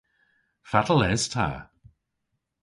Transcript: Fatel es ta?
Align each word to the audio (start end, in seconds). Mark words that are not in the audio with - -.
Fatel 0.69 1.01
es 1.09 1.25
ta? 1.33 1.47